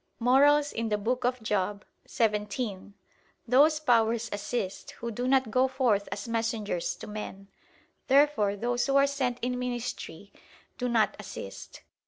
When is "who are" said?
8.87-9.05